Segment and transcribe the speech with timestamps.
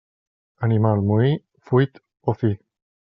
[0.67, 1.29] Animal moí,
[1.69, 2.03] fuit
[2.33, 2.55] o fi.